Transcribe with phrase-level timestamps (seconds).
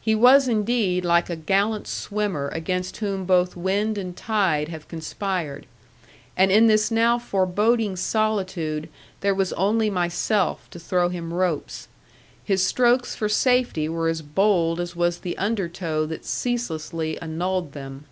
[0.00, 5.66] He was indeed like a gallant swimmer against whom both wind and tide have conspired.
[6.38, 8.88] And in this now foreboding solitude
[9.20, 11.86] there was only myself to throw him ropes.
[12.42, 18.06] His strokes for safety were as bold as was the undertow that ceaselessly annulled them.